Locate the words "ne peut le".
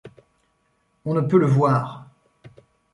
1.13-1.45